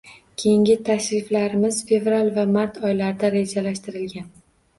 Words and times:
Keyingi 0.43 0.77
tashriflarimiz 0.87 1.77
fevral 1.91 2.33
va 2.39 2.47
mart 2.57 2.81
oylarida 2.91 3.31
rejalashtirilgan 3.37 4.29